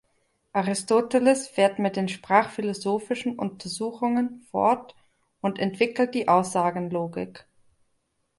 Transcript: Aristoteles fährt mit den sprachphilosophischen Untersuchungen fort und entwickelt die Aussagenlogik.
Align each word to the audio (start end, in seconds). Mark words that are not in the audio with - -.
Aristoteles 0.51 1.47
fährt 1.47 1.77
mit 1.77 1.95
den 1.95 2.09
sprachphilosophischen 2.09 3.37
Untersuchungen 3.37 4.41
fort 4.49 4.95
und 5.41 5.59
entwickelt 5.59 6.15
die 6.15 6.27
Aussagenlogik. 6.27 7.45